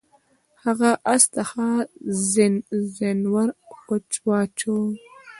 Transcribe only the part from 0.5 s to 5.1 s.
هغه اس ته ښه زین ور واچاوه.